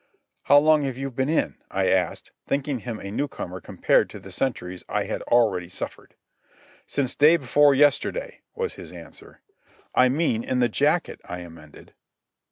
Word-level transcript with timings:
"How 0.45 0.57
long 0.57 0.81
have 0.85 0.97
you 0.97 1.11
been 1.11 1.29
in?" 1.29 1.57
I 1.69 1.87
asked, 1.89 2.31
thinking 2.47 2.79
him 2.79 2.97
a 2.97 3.11
new 3.11 3.27
comer 3.27 3.61
compared 3.61 4.09
to 4.09 4.19
the 4.19 4.31
centuries 4.31 4.83
I 4.89 5.03
had 5.03 5.21
already 5.27 5.69
suffered. 5.69 6.15
"Since 6.87 7.13
day 7.13 7.37
before 7.37 7.75
yesterday," 7.75 8.41
was 8.55 8.73
his 8.73 8.91
answer. 8.91 9.41
"I 9.93 10.09
mean 10.09 10.43
in 10.43 10.57
the 10.57 10.69
jacket," 10.69 11.21
I 11.25 11.41
amended. 11.41 11.93